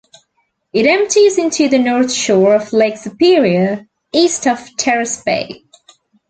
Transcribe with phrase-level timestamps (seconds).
[0.73, 5.61] It empties into the north shore of Lake Superior east of Terrace Bay.